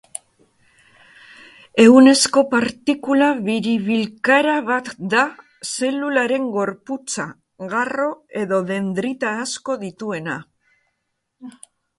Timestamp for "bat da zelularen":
4.71-6.49